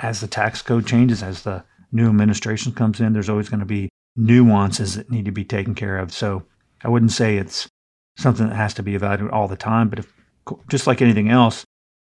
as 0.00 0.20
the 0.20 0.26
tax 0.26 0.62
code 0.62 0.86
changes, 0.86 1.22
as 1.22 1.42
the 1.42 1.64
new 1.90 2.08
administration 2.08 2.72
comes 2.72 3.00
in, 3.00 3.12
there's 3.12 3.28
always 3.28 3.48
going 3.48 3.60
to 3.60 3.66
be 3.66 3.88
nuances 4.16 4.94
that 4.94 5.10
need 5.10 5.24
to 5.24 5.32
be 5.32 5.44
taken 5.44 5.74
care 5.74 5.98
of. 5.98 6.12
So 6.12 6.44
I 6.84 6.88
wouldn't 6.88 7.12
say 7.12 7.36
it's 7.36 7.68
something 8.16 8.48
that 8.48 8.56
has 8.56 8.74
to 8.74 8.82
be 8.82 8.94
evaluated 8.94 9.30
all 9.30 9.48
the 9.48 9.56
time, 9.56 9.88
but 9.88 9.98
if, 9.98 10.12
just 10.68 10.86
like 10.86 11.02
anything 11.02 11.28
else, 11.28 11.64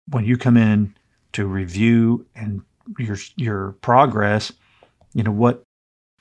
when 0.09 0.25
you 0.25 0.37
come 0.37 0.57
in 0.57 0.95
to 1.33 1.45
review 1.45 2.25
and 2.35 2.61
your 2.97 3.17
your 3.35 3.73
progress, 3.81 4.51
you 5.13 5.23
know 5.23 5.31
what 5.31 5.63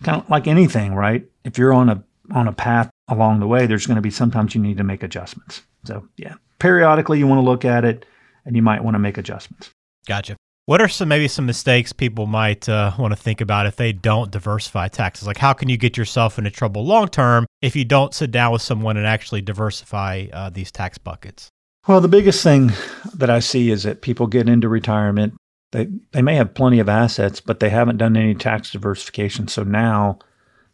kind 0.03 0.23
of 0.23 0.29
like 0.29 0.47
anything, 0.47 0.95
right? 0.95 1.25
If 1.45 1.59
you're 1.59 1.73
on 1.73 1.89
a 1.89 2.03
on 2.33 2.49
a 2.49 2.53
path 2.53 2.91
along 3.09 3.41
the 3.41 3.47
way, 3.47 3.67
there's 3.67 3.87
going 3.87 3.97
to 3.97 4.03
be 4.03 4.11
sometimes 4.11 4.55
you 4.55 4.61
need 4.61 4.79
to 4.79 4.85
make 4.85 5.03
adjustments. 5.03 5.63
So 5.85 6.07
yeah, 6.17 6.35
periodically 6.59 7.19
you 7.19 7.27
want 7.27 7.39
to 7.39 7.45
look 7.45 7.65
at 7.65 7.85
it, 7.85 8.05
and 8.45 8.57
you 8.57 8.63
might 8.63 8.83
want 8.83 8.95
to 8.95 8.99
make 8.99 9.19
adjustments. 9.19 9.71
Gotcha. 10.07 10.37
What 10.67 10.81
are 10.81 10.89
some 10.89 11.09
maybe 11.09 11.29
some 11.29 11.47
mistakes 11.47 11.93
people 11.93 12.27
might 12.27 12.69
uh, 12.69 12.91
want 12.99 13.13
to 13.13 13.17
think 13.17 13.41
about 13.41 13.67
if 13.67 13.77
they 13.77 13.93
don't 13.93 14.33
diversify 14.33 14.89
taxes? 14.89 15.27
Like 15.27 15.37
how 15.37 15.53
can 15.53 15.69
you 15.69 15.77
get 15.77 15.97
yourself 15.97 16.39
into 16.39 16.51
trouble 16.51 16.85
long 16.85 17.07
term 17.07 17.47
if 17.63 17.77
you 17.77 17.85
don't 17.85 18.13
sit 18.13 18.33
down 18.33 18.53
with 18.53 18.63
someone 18.63 18.97
and 18.97 19.07
actually 19.07 19.43
diversify 19.43 20.27
uh, 20.33 20.51
these 20.51 20.73
tax 20.73 20.99
buckets? 20.99 21.51
Well, 21.87 22.01
the 22.01 22.09
biggest 22.09 22.43
thing 22.43 22.73
that 23.15 23.31
I 23.31 23.39
see 23.39 23.71
is 23.71 23.85
that 23.85 24.03
people 24.03 24.27
get 24.27 24.49
into 24.49 24.69
retirement 24.69 25.35
they 25.73 25.89
they 26.13 26.23
may 26.23 26.37
have 26.37 26.55
plenty 26.55 26.79
of 26.79 26.89
assets, 26.89 27.41
but 27.41 27.61
they 27.61 27.71
haven't 27.71 27.99
done 27.99 28.17
any 28.17 28.35
tax 28.35 28.71
diversification. 28.71 29.49
So 29.49 29.63
now 29.63 30.19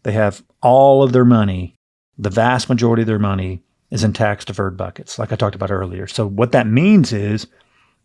they 0.03 0.13
have 0.13 0.43
all 0.63 1.03
of 1.03 1.13
their 1.13 1.25
money, 1.25 1.75
the 2.19 2.31
vast 2.31 2.69
majority 2.69 3.03
of 3.03 3.09
their 3.09 3.19
money 3.19 3.63
is 3.91 4.05
in 4.05 4.13
tax 4.13 4.45
deferred 4.45 4.77
buckets, 4.77 5.19
like 5.19 5.33
I 5.33 5.37
talked 5.37 5.55
about 5.55 5.71
earlier. 5.71 6.07
So 6.07 6.27
what 6.27 6.53
that 6.53 6.67
means 6.67 7.13
is 7.13 7.47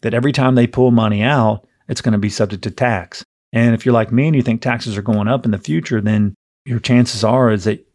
that 0.01 0.13
every 0.13 0.31
time 0.31 0.55
they 0.55 0.67
pull 0.67 0.91
money 0.91 1.23
out, 1.23 1.65
it's 1.87 2.01
going 2.01 2.13
to 2.13 2.17
be 2.17 2.29
subject 2.29 2.63
to 2.63 2.71
tax. 2.71 3.23
And 3.53 3.73
if 3.73 3.85
you're 3.85 3.93
like 3.93 4.11
me 4.11 4.27
and 4.27 4.35
you 4.35 4.41
think 4.41 4.61
taxes 4.61 4.97
are 4.97 5.01
going 5.01 5.27
up 5.27 5.45
in 5.45 5.51
the 5.51 5.57
future, 5.57 6.01
then 6.01 6.35
your 6.65 6.79
chances 6.79 7.23
are 7.23 7.51
is 7.51 7.63
that 7.65 7.85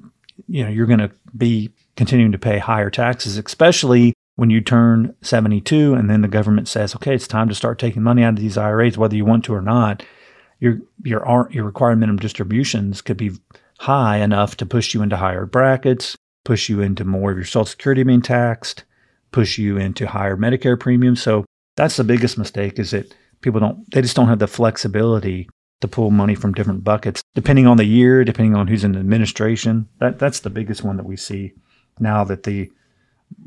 you 0.46 0.64
know 0.64 0.70
you're 0.70 0.86
going 0.86 0.98
to 0.98 1.10
be 1.36 1.70
continuing 1.96 2.32
to 2.32 2.38
pay 2.38 2.58
higher 2.58 2.90
taxes, 2.90 3.36
especially 3.36 4.14
when 4.36 4.50
you 4.50 4.60
turn 4.60 5.14
72 5.22 5.94
and 5.94 6.08
then 6.08 6.22
the 6.22 6.28
government 6.28 6.68
says, 6.68 6.94
okay, 6.94 7.14
it's 7.14 7.28
time 7.28 7.48
to 7.48 7.54
start 7.54 7.78
taking 7.78 8.02
money 8.02 8.22
out 8.22 8.34
of 8.34 8.40
these 8.40 8.56
IRAs, 8.56 8.96
whether 8.96 9.16
you 9.16 9.24
want 9.24 9.44
to 9.44 9.54
or 9.54 9.60
not, 9.60 10.04
your, 10.58 10.78
your, 11.02 11.48
your 11.50 11.64
required 11.64 11.96
minimum 11.96 12.18
distributions 12.18 13.02
could 13.02 13.16
be 13.16 13.32
high 13.78 14.18
enough 14.18 14.56
to 14.56 14.66
push 14.66 14.94
you 14.94 15.02
into 15.02 15.16
higher 15.16 15.44
brackets, 15.44 16.16
push 16.44 16.68
you 16.68 16.80
into 16.80 17.04
more 17.04 17.32
of 17.32 17.36
your 17.36 17.44
Social 17.44 17.66
Security 17.66 18.02
being 18.02 18.22
taxed, 18.22 18.84
push 19.32 19.58
you 19.58 19.76
into 19.76 20.06
higher 20.06 20.36
Medicare 20.36 20.78
premiums. 20.78 21.22
So 21.22 21.44
that's 21.76 21.96
the 21.96 22.04
biggest 22.04 22.38
mistake 22.38 22.78
is 22.78 22.92
that 22.92 23.14
people 23.40 23.60
don't, 23.60 23.90
they 23.90 24.02
just 24.02 24.16
don't 24.16 24.28
have 24.28 24.38
the 24.38 24.46
flexibility 24.46 25.48
to 25.80 25.88
pull 25.88 26.10
money 26.10 26.34
from 26.34 26.54
different 26.54 26.84
buckets, 26.84 27.20
depending 27.34 27.66
on 27.66 27.76
the 27.76 27.84
year, 27.84 28.24
depending 28.24 28.54
on 28.54 28.68
who's 28.68 28.84
in 28.84 28.92
the 28.92 29.00
administration. 29.00 29.88
That 29.98 30.18
that's 30.18 30.40
the 30.40 30.50
biggest 30.50 30.82
one 30.82 30.96
that 30.96 31.06
we 31.06 31.16
see 31.16 31.52
now 31.98 32.24
that 32.24 32.44
the 32.44 32.70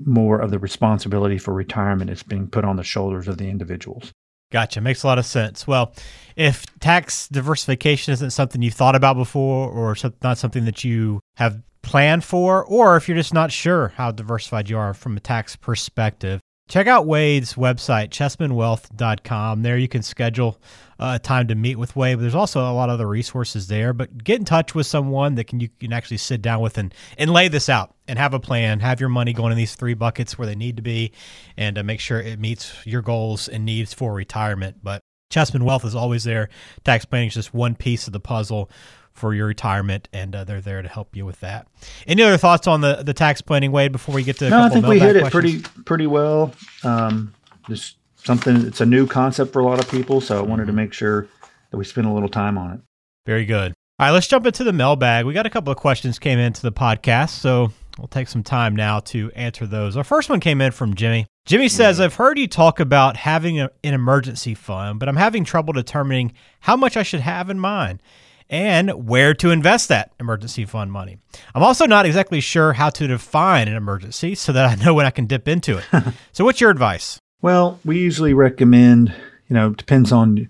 more 0.06 0.39
of 0.39 0.51
the 0.51 0.60
responsibility 0.60 1.38
for 1.38 1.54
retirement 1.54 2.10
is 2.10 2.24
being 2.24 2.48
put 2.48 2.65
on 2.65 2.75
the 2.75 2.84
shoulders 2.84 3.27
of 3.27 3.38
the 3.38 3.50
individuals. 3.50 4.12
Gotcha. 4.51 4.80
Makes 4.80 5.04
a 5.04 5.08
lot 5.08 5.18
of 5.18 5.25
sense. 5.25 5.68
Well, 5.68 5.94
if 6.36 6.65
tax 6.80 7.27
diversification 7.27 8.13
isn't 8.13 8.32
something 8.32 8.62
you've 8.62 8.74
thought 8.74 8.96
about 8.96 9.15
before 9.15 9.70
or 9.70 9.96
not 10.22 10.38
something 10.38 10.65
that 10.65 10.84
you 10.84 11.20
have 11.38 11.62
planned 11.82 12.24
for, 12.24 12.63
or 12.65 12.96
if 12.96 13.08
you're 13.08 13.18
just 13.18 13.34
not 13.34 13.51
sure 13.51 13.89
how 13.89 14.12
diversified 14.12 14.70
you 14.70 14.77
are 14.77 14.94
from 14.94 15.18
a 15.18 15.20
tax 15.20 15.56
perspective, 15.56 16.42
check 16.67 16.88
out 16.88 17.05
Wade's 17.05 17.53
website, 17.53 18.10
chessmanwealth.com. 18.10 19.62
There 19.62 19.77
you 19.77 19.88
can 19.88 20.01
schedule 20.01 20.60
uh, 21.00 21.19
time 21.19 21.48
to 21.48 21.55
meet 21.55 21.77
with 21.77 21.95
Wade. 21.95 22.17
But 22.17 22.22
there's 22.22 22.36
also 22.36 22.62
a 22.62 22.74
lot 22.74 22.89
of 22.89 22.95
other 22.95 23.07
resources 23.07 23.67
there. 23.67 23.93
But 23.93 24.24
get 24.24 24.39
in 24.39 24.45
touch 24.45 24.74
with 24.74 24.88
someone 24.88 25.36
that 25.36 25.45
can 25.45 25.60
you 25.60 25.69
can 25.79 25.93
actually 25.93 26.17
sit 26.17 26.41
down 26.41 26.62
with 26.62 26.77
and, 26.77 26.93
and 27.17 27.31
lay 27.31 27.48
this 27.48 27.69
out 27.69 27.95
and 28.07 28.17
have 28.17 28.34
a 28.34 28.39
plan. 28.39 28.79
Have 28.79 29.00
your 29.00 29.10
money 29.10 29.34
going 29.34 29.51
in 29.51 29.57
these 29.57 29.75
three 29.75 29.93
buckets 29.93 30.38
where 30.38 30.48
they 30.48 30.55
need 30.55 30.77
to 30.77 30.84
be, 30.84 31.12
and 31.57 31.77
uh, 31.77 31.84
make 31.84 32.00
sure 32.00 32.19
it 32.19 32.39
meets 32.39 32.74
your 32.86 33.01
goals 33.01 33.48
and 33.48 33.65
needs 33.65 33.93
for 33.93 34.13
retirement. 34.13 34.77
But 34.81 35.01
Chessman 35.29 35.63
Wealth 35.63 35.86
is 35.86 35.95
always 35.95 36.24
there. 36.24 36.50
Tax 36.84 37.05
planning 37.05 37.27
is 37.27 37.34
just 37.34 37.53
one 37.53 37.75
piece 37.75 38.07
of 38.07 38.13
the 38.13 38.19
puzzle 38.19 38.69
for 39.15 39.34
your 39.34 39.48
retirement, 39.48 40.07
and 40.13 40.36
uh, 40.36 40.43
they're 40.43 40.62
there 40.62 40.81
to 40.81 40.88
help 40.88 41.15
you 41.15 41.25
with 41.25 41.39
that. 41.39 41.67
Any 42.05 42.22
other 42.22 42.38
thoughts 42.38 42.67
on 42.67 42.81
the, 42.81 43.01
the 43.01 43.13
tax 43.13 43.41
planning, 43.41 43.72
Wade? 43.72 43.91
Before 43.91 44.13
we 44.13 44.24
get 44.24 44.38
to 44.39 44.50
no, 44.50 44.62
I 44.62 44.69
think 44.69 44.86
we 44.86 45.00
hit 45.00 45.15
it 45.15 45.31
pretty 45.31 45.62
pretty 45.86 46.05
well. 46.05 46.53
Um, 46.84 47.34
just 47.67 47.98
something. 48.17 48.67
It's 48.67 48.81
a 48.81 48.86
new 48.86 49.07
concept 49.07 49.53
for 49.53 49.60
a 49.60 49.63
lot 49.63 49.79
of 49.79 49.89
people, 49.89 50.22
so 50.22 50.38
I 50.38 50.41
wanted 50.41 50.65
to 50.65 50.72
mm-hmm. 50.72 50.77
make 50.77 50.93
sure 50.93 51.27
that 51.72 51.77
we 51.77 51.86
spend 51.86 52.07
a 52.07 52.12
little 52.12 52.29
time 52.29 52.57
on 52.57 52.74
it. 52.74 52.79
Very 53.25 53.45
good. 53.45 53.74
All 53.98 54.07
right, 54.07 54.12
let's 54.12 54.27
jump 54.27 54.45
into 54.45 54.65
the 54.65 54.74
mailbag. 54.74 55.25
We 55.25 55.34
got 55.34 55.45
a 55.45 55.50
couple 55.50 55.72
of 55.72 55.77
questions 55.77 56.19
came 56.19 56.38
into 56.38 56.62
the 56.62 56.72
podcast, 56.74 57.29
so 57.29 57.72
we'll 57.98 58.10
take 58.10 58.27
some 58.27 58.43
time 58.43 58.75
now 58.75 59.00
to 59.00 59.31
answer 59.31 59.65
those. 59.65 59.95
Our 59.95 60.03
first 60.03 60.29
one 60.29 60.41
came 60.41 60.60
in 60.60 60.74
from 60.74 60.95
Jimmy. 60.95 61.25
Jimmy 61.45 61.69
says, 61.69 62.01
I've 62.01 62.15
heard 62.15 62.38
you 62.38 62.48
talk 62.48 62.81
about 62.81 63.15
having 63.15 63.62
a, 63.62 63.69
an 63.86 63.93
emergency 63.93 64.53
fund, 64.53 65.00
but 65.00 65.07
I'm 65.07 65.15
having 65.15 65.45
trouble 65.45 65.72
determining 65.72 66.34
how 66.60 66.75
much 66.75 66.98
I 66.98 67.03
should 67.03 67.22
have 67.22 67.50
in 67.50 67.57
mind 67.57 68.01
and 68.49 69.07
where 69.07 69.33
to 69.35 69.51
invest 69.51 69.89
that 69.89 70.11
emergency 70.19 70.65
fund 70.65 70.91
money. 70.91 71.17
I'm 71.53 71.63
also 71.63 71.85
not 71.85 72.05
exactly 72.05 72.39
sure 72.39 72.73
how 72.73 72.89
to 72.91 73.07
define 73.07 73.67
an 73.67 73.75
emergency 73.75 74.35
so 74.35 74.51
that 74.51 74.65
I 74.65 74.83
know 74.83 74.93
when 74.93 75.05
I 75.05 75.11
can 75.11 75.25
dip 75.25 75.47
into 75.47 75.77
it. 75.77 75.85
so, 76.31 76.45
what's 76.45 76.61
your 76.61 76.69
advice? 76.69 77.19
Well, 77.41 77.79
we 77.83 77.99
usually 77.99 78.33
recommend, 78.33 79.13
you 79.47 79.53
know, 79.53 79.71
depends 79.71 80.11
on 80.11 80.49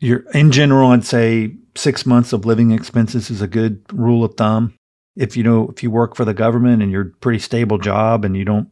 your, 0.00 0.20
in 0.32 0.52
general, 0.52 0.90
I'd 0.90 1.04
say 1.04 1.54
six 1.76 2.04
months 2.04 2.32
of 2.32 2.44
living 2.44 2.70
expenses 2.70 3.30
is 3.30 3.40
a 3.40 3.48
good 3.48 3.82
rule 3.92 4.24
of 4.24 4.34
thumb. 4.34 4.74
If 5.16 5.36
you 5.36 5.42
know, 5.42 5.68
if 5.68 5.82
you 5.82 5.90
work 5.90 6.14
for 6.16 6.24
the 6.24 6.34
government 6.34 6.82
and 6.82 6.90
you're 6.90 7.06
pretty 7.20 7.38
stable 7.38 7.78
job 7.78 8.24
and 8.24 8.36
you 8.36 8.44
don't, 8.44 8.68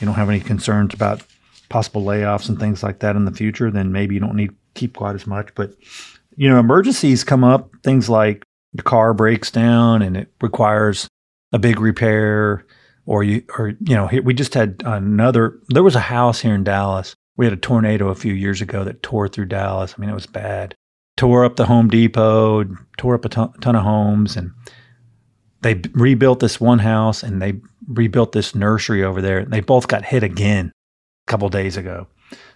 you 0.00 0.06
don't 0.06 0.14
have 0.14 0.30
any 0.30 0.40
concerns 0.40 0.94
about 0.94 1.22
possible 1.68 2.02
layoffs 2.02 2.48
and 2.48 2.58
things 2.58 2.82
like 2.82 3.00
that 3.00 3.16
in 3.16 3.24
the 3.24 3.32
future, 3.32 3.70
then 3.70 3.92
maybe 3.92 4.14
you 4.14 4.20
don't 4.20 4.36
need 4.36 4.48
to 4.48 4.54
keep 4.74 4.96
quite 4.96 5.14
as 5.14 5.26
much. 5.26 5.54
But 5.54 5.74
you 6.36 6.48
know, 6.48 6.58
emergencies 6.58 7.24
come 7.24 7.44
up, 7.44 7.70
things 7.82 8.08
like 8.08 8.44
the 8.72 8.82
car 8.82 9.14
breaks 9.14 9.50
down 9.50 10.02
and 10.02 10.16
it 10.16 10.32
requires 10.40 11.08
a 11.52 11.58
big 11.58 11.80
repair 11.80 12.66
or 13.06 13.22
you 13.22 13.42
or 13.58 13.74
you 13.80 13.94
know, 13.94 14.08
we 14.24 14.34
just 14.34 14.54
had 14.54 14.82
another 14.84 15.58
there 15.68 15.82
was 15.82 15.94
a 15.94 16.00
house 16.00 16.40
here 16.40 16.54
in 16.54 16.64
Dallas. 16.64 17.14
We 17.36 17.46
had 17.46 17.52
a 17.52 17.58
tornado 17.58 18.08
a 18.08 18.14
few 18.14 18.32
years 18.32 18.60
ago 18.60 18.84
that 18.84 19.02
tore 19.02 19.28
through 19.28 19.46
Dallas. 19.46 19.94
I 19.96 20.00
mean, 20.00 20.10
it 20.10 20.14
was 20.14 20.26
bad. 20.26 20.74
Tore 21.16 21.44
up 21.44 21.56
the 21.56 21.66
Home 21.66 21.88
Depot, 21.88 22.64
tore 22.96 23.14
up 23.14 23.24
a 23.24 23.28
ton, 23.28 23.52
ton 23.60 23.76
of 23.76 23.82
homes 23.82 24.36
and 24.36 24.52
they 25.62 25.80
rebuilt 25.92 26.40
this 26.40 26.60
one 26.60 26.80
house 26.80 27.22
and 27.22 27.40
they 27.40 27.54
rebuilt 27.88 28.32
this 28.32 28.54
nursery 28.54 29.02
over 29.02 29.22
there. 29.22 29.44
They 29.44 29.60
both 29.60 29.88
got 29.88 30.04
hit 30.04 30.22
again 30.22 30.72
a 31.26 31.30
couple 31.30 31.48
days 31.48 31.76
ago. 31.76 32.06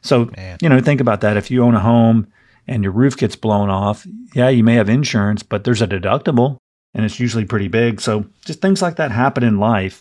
So, 0.03 0.31
Man. 0.37 0.59
you 0.61 0.69
know, 0.69 0.81
think 0.81 1.01
about 1.01 1.23
that. 1.23 1.37
If 1.37 1.51
you 1.51 1.65
own 1.65 1.75
a 1.75 1.81
home 1.81 2.27
and 2.69 2.83
your 2.83 2.93
roof 2.93 3.17
gets 3.17 3.35
blown 3.35 3.71
off, 3.71 4.07
yeah, 4.35 4.49
you 4.49 4.63
may 4.63 4.75
have 4.75 4.89
insurance, 4.89 5.43
but 5.43 5.65
there's 5.65 5.83
a 5.83 5.87
deductible 5.87 6.59
and 6.95 7.05
it's 7.05 7.19
usually 7.19 7.45
pretty 7.45 7.69
big. 7.69 8.01
So 8.01 8.27
just 8.45 8.61
things 8.61 8.83
like 8.83 8.97
that 8.97 9.11
happen 9.11 9.43
in 9.43 9.59
life. 9.59 10.01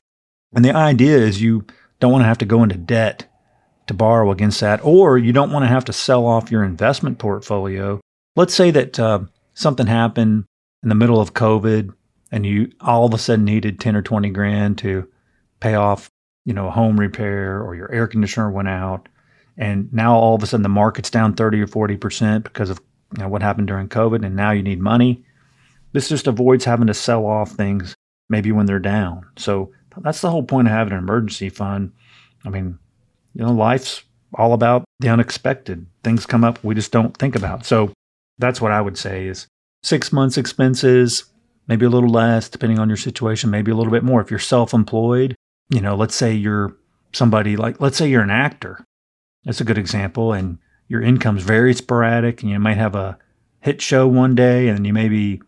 And 0.54 0.64
the 0.64 0.76
idea 0.76 1.18
is 1.18 1.42
you 1.42 1.66
don't 2.00 2.12
want 2.12 2.24
to 2.24 2.28
have 2.28 2.38
to 2.40 2.46
go 2.46 2.64
into 2.64 2.78
debt 2.78 3.26
to 3.88 3.94
borrow 3.94 4.32
against 4.32 4.60
that, 4.60 4.84
or 4.84 5.18
you 5.18 5.32
don't 5.32 5.52
want 5.52 5.64
to 5.64 5.70
have 5.70 5.86
to 5.86 5.94
sell 5.94 6.26
off 6.26 6.52
your 6.52 6.64
investment 6.64 7.20
portfolio. 7.20 8.02
Let's 8.36 8.54
say 8.54 8.70
that 8.72 9.00
uh, 9.00 9.20
something 9.54 9.88
happened 9.88 10.44
in 10.84 10.90
the 10.90 10.96
middle 10.96 11.22
of 11.22 11.34
COVID 11.34 11.94
and 12.32 12.46
you 12.46 12.72
all 12.82 13.06
of 13.06 13.14
a 13.14 13.18
sudden 13.18 13.46
needed 13.46 13.80
10 13.80 13.96
or 13.96 14.02
20 14.02 14.30
grand 14.32 14.78
to 14.80 15.08
pay 15.62 15.76
off, 15.76 16.10
you 16.46 16.54
know, 16.54 16.68
a 16.68 16.72
home 16.72 17.00
repair 17.00 17.62
or 17.62 17.76
your 17.76 17.92
air 17.92 18.08
conditioner 18.08 18.52
went 18.52 18.68
out 18.68 19.08
and 19.58 19.92
now 19.92 20.16
all 20.16 20.36
of 20.36 20.44
a 20.44 20.48
sudden 20.48 20.62
the 20.62 20.70
market's 20.70 21.10
down 21.10 21.34
30 21.34 21.62
or 21.62 21.68
40% 21.68 22.44
because 22.44 22.70
of 22.70 22.80
you 23.16 23.24
know, 23.24 23.30
what 23.30 23.42
happened 23.42 23.68
during 23.68 23.90
COVID, 23.90 24.26
and 24.26 24.36
now 24.36 24.52
you 24.52 24.62
need 24.62 24.80
money. 24.80 25.24
This 25.94 26.10
just 26.10 26.28
avoids 26.28 26.66
having 26.66 26.88
to 26.88 26.94
sell 26.94 27.26
off 27.26 27.52
things 27.52 27.96
maybe 28.30 28.52
when 28.52 28.66
they're 28.66 28.80
down. 28.80 29.26
So 29.38 29.72
that's 29.98 30.22
the 30.22 30.30
whole 30.30 30.44
point 30.44 30.68
of 30.68 30.74
having 30.74 30.94
an 30.94 31.00
emergency 31.00 31.50
fund. 31.50 31.92
I 32.46 32.50
mean, 32.50 32.78
you 33.34 33.44
know, 33.44 33.52
life's 33.52 34.04
all 34.34 34.54
about 34.54 34.84
the 35.00 35.10
unexpected. 35.10 35.86
Things 36.04 36.26
come 36.26 36.44
up 36.44 36.64
we 36.64 36.76
just 36.76 36.92
don't 36.92 37.18
think 37.18 37.36
about. 37.36 37.66
So 37.66 37.94
that's 38.38 38.62
what 38.62 38.72
I 38.72 38.82
would 38.82 38.98
say 38.98 39.28
is 39.28 39.48
six 39.84 40.12
months 40.12 40.38
expenses, 40.38 41.26
maybe 41.68 41.86
a 41.86 41.90
little 41.90 42.10
less 42.10 42.50
depending 42.50 42.80
on 42.80 42.90
your 42.90 42.98
situation, 42.98 43.50
maybe 43.50 43.72
a 43.72 43.76
little 43.76 43.92
bit 43.92 44.04
more. 44.04 44.22
If 44.22 44.30
you're 44.30 44.40
self 44.40 44.74
employed, 44.74 45.36
you 45.70 45.82
know, 45.82 45.96
let's 45.96 46.16
say 46.16 46.34
you're 46.34 46.76
somebody 47.14 47.56
like, 47.56 47.80
let's 47.80 47.98
say 47.98 48.10
you're 48.10 48.22
an 48.22 48.30
actor 48.30 48.86
that's 49.48 49.62
a 49.62 49.66
good 49.66 49.78
example. 49.78 50.34
And 50.34 50.60
your 50.90 51.02
income's 51.02 51.44
very 51.44 51.74
sporadic, 51.74 52.42
and 52.42 52.52
you 52.52 52.60
might 52.60 52.78
have 52.78 52.96
a 52.96 53.18
hit 53.62 53.82
show 53.82 54.08
one 54.08 54.36
day, 54.36 54.68
and 54.68 54.78
then 54.78 54.86
you 54.86 54.94
may 54.94 55.08
be 55.08 55.42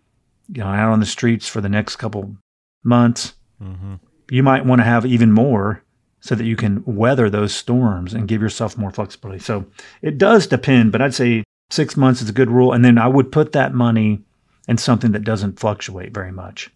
you 0.51 0.61
know 0.61 0.67
out 0.67 0.91
on 0.91 0.99
the 0.99 1.05
streets 1.05 1.47
for 1.47 1.61
the 1.61 1.69
next 1.69 1.97
couple 1.97 2.35
months. 2.83 3.33
Mm-hmm. 3.61 3.95
You 4.31 4.41
might 4.41 4.65
want 4.65 4.79
to 4.79 4.85
have 4.85 5.05
even 5.05 5.31
more 5.31 5.83
so 6.21 6.35
that 6.35 6.45
you 6.45 6.55
can 6.55 6.83
weather 6.85 7.29
those 7.29 7.53
storms 7.53 8.13
and 8.13 8.27
give 8.27 8.41
yourself 8.41 8.77
more 8.77 8.91
flexibility. 8.91 9.39
So 9.39 9.65
it 10.01 10.17
does 10.17 10.47
depend, 10.47 10.91
but 10.91 11.01
I'd 11.01 11.13
say 11.13 11.43
six 11.69 11.95
months 11.97 12.21
is 12.21 12.29
a 12.29 12.33
good 12.33 12.49
rule. 12.49 12.73
And 12.73 12.83
then 12.83 12.97
I 12.97 13.07
would 13.07 13.31
put 13.31 13.53
that 13.53 13.73
money 13.73 14.21
in 14.67 14.77
something 14.77 15.11
that 15.13 15.23
doesn't 15.23 15.59
fluctuate 15.59 16.13
very 16.13 16.31
much, 16.31 16.69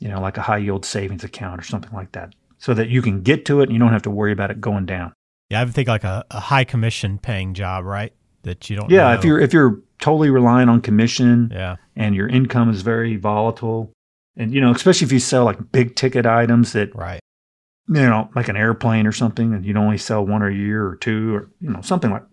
you 0.00 0.08
know, 0.08 0.20
like 0.20 0.38
a 0.38 0.42
high 0.42 0.58
yield 0.58 0.84
savings 0.84 1.24
account 1.24 1.60
or 1.60 1.64
something 1.64 1.92
like 1.92 2.12
that, 2.12 2.34
so 2.58 2.72
that 2.74 2.88
you 2.88 3.02
can 3.02 3.22
get 3.22 3.44
to 3.46 3.60
it 3.60 3.64
and 3.64 3.72
you 3.72 3.78
don't 3.78 3.92
have 3.92 4.02
to 4.02 4.10
worry 4.10 4.32
about 4.32 4.50
it 4.50 4.60
going 4.60 4.86
down. 4.86 5.12
Yeah, 5.54 5.60
I 5.60 5.64
would 5.64 5.72
think 5.72 5.86
like 5.86 6.02
a, 6.02 6.24
a 6.32 6.40
high 6.40 6.64
commission 6.64 7.18
paying 7.18 7.54
job, 7.54 7.84
right? 7.84 8.12
That 8.42 8.68
you 8.68 8.76
don't. 8.76 8.90
Yeah, 8.90 9.10
know. 9.10 9.14
if 9.14 9.24
you're 9.24 9.40
if 9.40 9.52
you're 9.52 9.80
totally 10.00 10.28
relying 10.28 10.68
on 10.68 10.80
commission, 10.80 11.50
yeah, 11.54 11.76
and 11.94 12.14
your 12.16 12.26
income 12.26 12.70
is 12.70 12.82
very 12.82 13.14
volatile, 13.14 13.92
and 14.36 14.52
you 14.52 14.60
know, 14.60 14.72
especially 14.72 15.04
if 15.06 15.12
you 15.12 15.20
sell 15.20 15.44
like 15.44 15.70
big 15.70 15.94
ticket 15.94 16.26
items 16.26 16.72
that, 16.72 16.92
right, 16.96 17.20
you 17.86 18.02
know, 18.02 18.28
like 18.34 18.48
an 18.48 18.56
airplane 18.56 19.06
or 19.06 19.12
something, 19.12 19.54
and 19.54 19.64
you 19.64 19.76
only 19.76 19.96
sell 19.96 20.26
one 20.26 20.42
a 20.42 20.50
year 20.50 20.84
or 20.84 20.96
two, 20.96 21.36
or 21.36 21.50
you 21.60 21.70
know, 21.70 21.80
something 21.82 22.10
like 22.10 22.24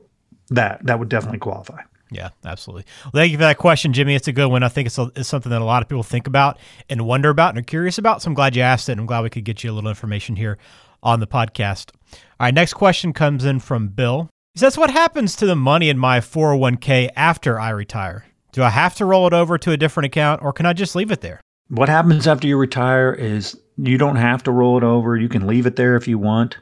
that, 0.50 0.84
that 0.88 0.98
would 0.98 1.10
definitely 1.10 1.40
qualify. 1.40 1.80
Yeah, 2.10 2.30
absolutely. 2.44 2.86
Well, 3.06 3.12
thank 3.22 3.32
you 3.32 3.38
for 3.38 3.44
that 3.44 3.60
question, 3.60 3.94
Jimmy. 3.94 4.16
It's 4.16 4.28
a 4.28 4.34
good 4.34 4.48
one. 4.48 4.63
I 4.63 4.68
think 4.68 4.88
it's, 4.88 4.98
a, 4.98 5.10
it's 5.16 5.30
something 5.30 5.50
that 5.50 5.62
a 5.62 5.66
lot 5.66 5.82
of 5.82 5.88
people 5.88 6.04
think 6.04 6.28
about 6.28 6.60
and 6.90 7.06
wonder 7.06 7.30
about 7.30 7.50
and 7.50 7.60
are 7.60 7.62
curious 7.62 7.98
about. 7.98 8.22
So 8.22 8.28
I'm 8.28 8.34
glad 8.34 8.54
you 8.54 8.62
asked 8.63 8.90
it. 8.90 8.94
And 8.94 9.00
I'm 9.00 9.08
glad 9.08 9.22
we 9.22 9.30
could 9.30 9.46
get 9.46 9.63
you 9.63 9.72
a 9.72 9.74
little 9.74 9.90
information 9.90 10.36
here 10.36 10.58
on 11.03 11.20
the 11.20 11.27
podcast. 11.27 11.91
All 12.13 12.46
right, 12.48 12.53
next 12.53 12.74
question 12.74 13.13
comes 13.13 13.46
in 13.46 13.60
from 13.60 13.89
Bill. 13.89 14.29
He 14.53 14.60
says, 14.60 14.77
What 14.77 14.91
happens 14.91 15.36
to 15.38 15.46
the 15.46 15.55
money 15.55 15.89
in 15.89 15.98
my 15.98 16.20
401k 16.20 17.10
after 17.15 17.60
I 17.60 17.70
retire? 17.70 18.25
Do 18.51 18.63
I 18.63 18.70
have 18.70 18.96
to 18.96 19.05
roll 19.05 19.27
it 19.27 19.34
over 19.34 19.58
to 19.58 19.72
a 19.72 19.77
different 19.77 20.08
account 20.08 20.41
or 20.43 20.51
can 20.51 20.65
I 20.65 20.74
just 20.74 20.96
leave 20.96 21.12
it 21.12 21.22
there? 21.22 21.39
What 21.70 21.88
happens 21.88 22.27
after 22.27 22.48
you 22.48 22.58
retire 22.58 23.13
is 23.13 23.58
you 23.77 23.98
don't 23.98 24.17
have 24.17 24.43
to 24.43 24.51
roll 24.51 24.77
it 24.77 24.84
over. 24.84 25.15
You 25.15 25.29
can 25.29 25.48
leave 25.48 25.65
it 25.65 25.77
there 25.77 25.96
if 25.96 26.08
you 26.08 26.20
want. 26.20 26.58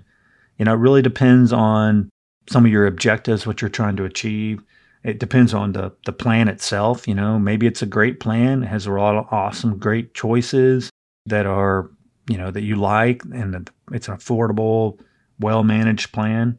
You 0.59 0.65
know, 0.65 0.73
it 0.73 0.77
really 0.77 1.01
depends 1.01 1.51
on 1.51 2.09
some 2.47 2.65
of 2.65 2.71
your 2.71 2.85
objectives, 2.85 3.47
what 3.47 3.61
you're 3.61 3.69
trying 3.69 3.95
to 3.95 4.03
achieve. 4.03 4.61
It 5.03 5.19
depends 5.19 5.53
on 5.53 5.71
the, 5.71 5.91
the 6.05 6.11
plan 6.11 6.47
itself. 6.47 7.07
You 7.07 7.15
know, 7.15 7.39
maybe 7.39 7.65
it's 7.65 7.81
a 7.81 7.87
great 7.87 8.19
plan, 8.19 8.63
it 8.63 8.67
has 8.67 8.85
a 8.85 8.91
lot 8.91 9.15
of 9.15 9.25
awesome, 9.31 9.79
great 9.79 10.13
choices 10.13 10.89
that 11.25 11.45
are 11.45 11.89
you 12.29 12.37
know 12.37 12.51
that 12.51 12.61
you 12.61 12.75
like 12.75 13.23
and 13.33 13.69
it's 13.91 14.07
an 14.07 14.15
affordable, 14.15 14.99
well 15.39 15.63
managed 15.63 16.11
plan, 16.11 16.57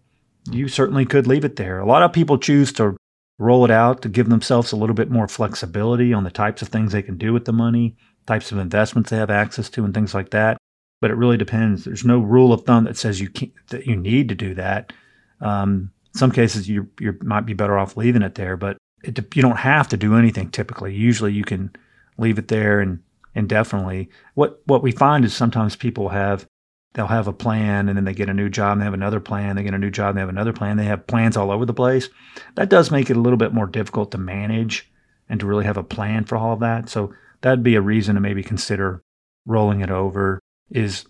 you 0.50 0.68
certainly 0.68 1.06
could 1.06 1.26
leave 1.26 1.44
it 1.44 1.56
there. 1.56 1.78
A 1.78 1.86
lot 1.86 2.02
of 2.02 2.12
people 2.12 2.38
choose 2.38 2.72
to 2.74 2.96
roll 3.38 3.64
it 3.64 3.70
out 3.70 4.02
to 4.02 4.08
give 4.08 4.28
themselves 4.28 4.72
a 4.72 4.76
little 4.76 4.94
bit 4.94 5.10
more 5.10 5.28
flexibility 5.28 6.12
on 6.12 6.24
the 6.24 6.30
types 6.30 6.60
of 6.60 6.68
things 6.68 6.92
they 6.92 7.02
can 7.02 7.16
do 7.16 7.32
with 7.32 7.44
the 7.44 7.52
money, 7.52 7.96
types 8.26 8.52
of 8.52 8.58
investments 8.58 9.10
they 9.10 9.16
have 9.16 9.30
access 9.30 9.70
to, 9.70 9.84
and 9.84 9.94
things 9.94 10.12
like 10.12 10.30
that. 10.30 10.58
But 11.00 11.10
it 11.10 11.16
really 11.16 11.38
depends. 11.38 11.84
There's 11.84 12.04
no 12.04 12.18
rule 12.18 12.52
of 12.52 12.64
thumb 12.64 12.84
that 12.84 12.98
says 12.98 13.20
you 13.20 13.30
can't, 13.30 13.52
that 13.68 13.86
you 13.86 13.96
need 13.96 14.28
to 14.28 14.34
do 14.34 14.54
that. 14.56 14.92
Um, 15.40 15.92
some 16.14 16.32
cases 16.32 16.68
you 16.68 16.88
you 16.98 17.16
might 17.22 17.46
be 17.46 17.54
better 17.54 17.78
off 17.78 17.96
leaving 17.96 18.22
it 18.22 18.34
there, 18.34 18.56
but 18.56 18.76
it, 19.04 19.18
you 19.34 19.42
don't 19.42 19.56
have 19.56 19.88
to 19.88 19.96
do 19.96 20.16
anything 20.16 20.50
typically. 20.50 20.94
Usually 20.94 21.32
you 21.32 21.44
can 21.44 21.70
leave 22.18 22.38
it 22.38 22.48
there 22.48 22.80
and 22.80 23.00
indefinitely. 23.34 24.08
What 24.34 24.60
what 24.66 24.82
we 24.82 24.92
find 24.92 25.24
is 25.24 25.34
sometimes 25.34 25.76
people 25.76 26.08
have 26.10 26.46
they'll 26.94 27.06
have 27.06 27.28
a 27.28 27.32
plan 27.32 27.88
and 27.88 27.96
then 27.96 28.04
they 28.04 28.14
get 28.14 28.28
a 28.28 28.34
new 28.34 28.48
job 28.48 28.72
and 28.72 28.80
they 28.80 28.84
have 28.84 28.94
another 28.94 29.20
plan, 29.20 29.56
they 29.56 29.62
get 29.62 29.74
a 29.74 29.78
new 29.78 29.90
job 29.90 30.10
and 30.10 30.16
they 30.16 30.22
have 30.22 30.28
another 30.28 30.52
plan. 30.52 30.76
They 30.76 30.84
have 30.84 31.06
plans 31.06 31.36
all 31.36 31.50
over 31.50 31.64
the 31.64 31.74
place. 31.74 32.08
That 32.56 32.68
does 32.68 32.90
make 32.90 33.10
it 33.10 33.16
a 33.16 33.20
little 33.20 33.36
bit 33.36 33.54
more 33.54 33.66
difficult 33.66 34.10
to 34.12 34.18
manage 34.18 34.90
and 35.28 35.38
to 35.40 35.46
really 35.46 35.64
have 35.64 35.76
a 35.76 35.84
plan 35.84 36.24
for 36.24 36.36
all 36.36 36.52
of 36.52 36.60
that. 36.60 36.88
So 36.88 37.14
that'd 37.42 37.62
be 37.62 37.76
a 37.76 37.80
reason 37.80 38.16
to 38.16 38.20
maybe 38.20 38.42
consider 38.42 39.02
rolling 39.46 39.80
it 39.80 39.90
over 39.90 40.40
is 40.70 41.06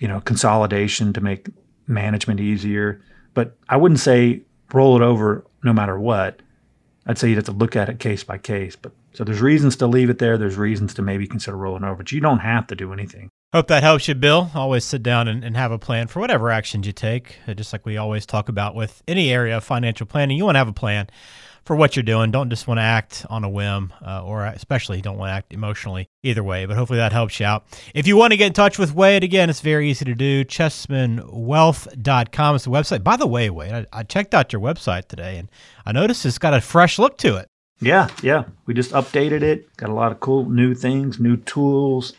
you 0.00 0.08
know 0.08 0.20
consolidation 0.20 1.12
to 1.12 1.20
make 1.20 1.48
management 1.86 2.40
easier. 2.40 3.02
But 3.34 3.56
I 3.68 3.76
wouldn't 3.76 4.00
say 4.00 4.42
roll 4.72 4.96
it 4.96 5.02
over 5.02 5.44
no 5.62 5.72
matter 5.72 5.98
what. 5.98 6.40
I'd 7.06 7.18
say 7.18 7.28
you'd 7.28 7.36
have 7.36 7.44
to 7.46 7.52
look 7.52 7.76
at 7.76 7.88
it 7.88 7.98
case 7.98 8.24
by 8.24 8.38
case. 8.38 8.76
But 8.76 8.92
so 9.12 9.24
there's 9.24 9.40
reasons 9.40 9.76
to 9.76 9.86
leave 9.86 10.10
it 10.10 10.18
there. 10.18 10.38
There's 10.38 10.56
reasons 10.56 10.94
to 10.94 11.02
maybe 11.02 11.26
consider 11.26 11.56
rolling 11.56 11.84
over, 11.84 11.96
but 11.96 12.12
you 12.12 12.20
don't 12.20 12.38
have 12.38 12.66
to 12.68 12.76
do 12.76 12.92
anything. 12.92 13.30
Hope 13.52 13.66
that 13.66 13.82
helps 13.82 14.06
you, 14.06 14.14
Bill. 14.14 14.48
Always 14.54 14.84
sit 14.84 15.02
down 15.02 15.26
and, 15.26 15.42
and 15.42 15.56
have 15.56 15.72
a 15.72 15.78
plan 15.78 16.06
for 16.06 16.20
whatever 16.20 16.50
actions 16.50 16.86
you 16.86 16.92
take. 16.92 17.38
Uh, 17.48 17.54
just 17.54 17.72
like 17.72 17.84
we 17.84 17.96
always 17.96 18.24
talk 18.24 18.48
about 18.48 18.76
with 18.76 19.02
any 19.08 19.32
area 19.32 19.56
of 19.56 19.64
financial 19.64 20.06
planning, 20.06 20.36
you 20.36 20.44
want 20.44 20.54
to 20.54 20.60
have 20.60 20.68
a 20.68 20.72
plan 20.72 21.08
for 21.64 21.74
what 21.74 21.96
you're 21.96 22.04
doing. 22.04 22.30
Don't 22.30 22.48
just 22.48 22.68
want 22.68 22.78
to 22.78 22.82
act 22.82 23.26
on 23.28 23.42
a 23.42 23.48
whim, 23.48 23.92
uh, 24.06 24.24
or 24.24 24.46
especially 24.46 25.00
don't 25.00 25.18
want 25.18 25.30
to 25.30 25.34
act 25.34 25.52
emotionally 25.52 26.06
either 26.22 26.44
way. 26.44 26.64
But 26.64 26.76
hopefully 26.76 27.00
that 27.00 27.10
helps 27.10 27.40
you 27.40 27.46
out. 27.46 27.66
If 27.92 28.06
you 28.06 28.16
want 28.16 28.32
to 28.32 28.36
get 28.36 28.46
in 28.46 28.52
touch 28.52 28.78
with 28.78 28.94
Wade, 28.94 29.24
again, 29.24 29.50
it's 29.50 29.60
very 29.60 29.90
easy 29.90 30.04
to 30.04 30.14
do. 30.14 30.44
ChessmanWealth.com 30.44 32.56
is 32.56 32.64
the 32.64 32.70
website. 32.70 33.02
By 33.02 33.16
the 33.16 33.26
way, 33.26 33.50
Wade, 33.50 33.72
I, 33.72 33.86
I 33.92 34.02
checked 34.04 34.32
out 34.32 34.52
your 34.52 34.62
website 34.62 35.08
today 35.08 35.38
and 35.38 35.50
I 35.84 35.90
noticed 35.90 36.24
it's 36.24 36.38
got 36.38 36.54
a 36.54 36.60
fresh 36.60 37.00
look 37.00 37.18
to 37.18 37.36
it. 37.36 37.49
Yeah, 37.80 38.08
yeah. 38.22 38.44
We 38.66 38.74
just 38.74 38.92
updated 38.92 39.42
it. 39.42 39.74
Got 39.76 39.90
a 39.90 39.94
lot 39.94 40.12
of 40.12 40.20
cool 40.20 40.48
new 40.48 40.74
things, 40.74 41.18
new 41.18 41.36
tools. 41.36 42.12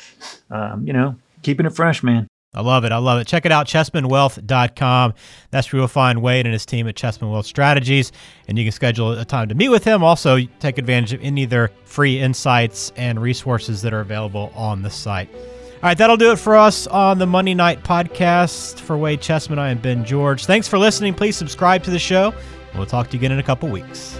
Um, 0.49 0.85
you 0.85 0.93
know, 0.93 1.15
keeping 1.43 1.65
it 1.65 1.73
fresh, 1.73 2.01
man. 2.03 2.27
I 2.53 2.61
love 2.61 2.83
it. 2.83 2.91
I 2.91 2.97
love 2.97 3.21
it. 3.21 3.27
Check 3.27 3.45
it 3.45 3.51
out, 3.53 3.65
chessmanwealth.com. 3.67 5.13
That's 5.51 5.71
where 5.71 5.79
you'll 5.79 5.87
find 5.87 6.21
Wade 6.21 6.45
and 6.45 6.51
his 6.51 6.65
team 6.65 6.85
at 6.89 6.95
Chessman 6.95 7.31
Wealth 7.31 7.45
Strategies, 7.45 8.11
and 8.49 8.57
you 8.57 8.65
can 8.65 8.73
schedule 8.73 9.13
a 9.13 9.23
time 9.23 9.47
to 9.47 9.55
meet 9.55 9.69
with 9.69 9.85
him. 9.85 10.03
Also, 10.03 10.37
take 10.59 10.77
advantage 10.77 11.13
of 11.13 11.21
any 11.23 11.45
of 11.45 11.49
their 11.49 11.69
free 11.85 12.19
insights 12.19 12.91
and 12.97 13.21
resources 13.21 13.81
that 13.83 13.93
are 13.93 14.01
available 14.01 14.51
on 14.53 14.81
the 14.81 14.89
site. 14.89 15.29
All 15.33 15.87
right, 15.87 15.97
that'll 15.97 16.17
do 16.17 16.31
it 16.33 16.39
for 16.39 16.57
us 16.57 16.87
on 16.87 17.19
the 17.19 17.25
Money 17.25 17.55
Night 17.55 17.83
podcast. 17.83 18.79
For 18.81 18.97
Wade 18.97 19.21
Chessman, 19.21 19.57
I 19.57 19.69
am 19.69 19.77
Ben 19.77 20.03
George. 20.03 20.45
Thanks 20.45 20.67
for 20.67 20.77
listening. 20.77 21.13
Please 21.13 21.37
subscribe 21.37 21.83
to 21.83 21.89
the 21.89 21.99
show. 21.99 22.33
We'll 22.75 22.85
talk 22.85 23.07
to 23.07 23.13
you 23.13 23.19
again 23.19 23.31
in 23.31 23.39
a 23.39 23.43
couple 23.43 23.69
weeks. 23.69 24.19